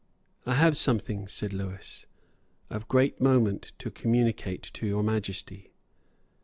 [0.47, 2.07] "I have something," said Lewis,
[2.71, 5.73] "of great moment to communicate to Your Majesty."